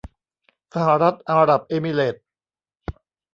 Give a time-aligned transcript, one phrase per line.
[0.73, 2.25] สหรัฐอาหรับเอมิเรตส์